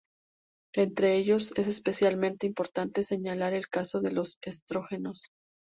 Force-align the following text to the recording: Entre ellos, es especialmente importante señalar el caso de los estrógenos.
Entre 0.73 1.15
ellos, 1.15 1.53
es 1.57 1.67
especialmente 1.67 2.47
importante 2.47 3.03
señalar 3.03 3.53
el 3.53 3.67
caso 3.67 4.01
de 4.01 4.11
los 4.11 4.39
estrógenos. 4.41 5.21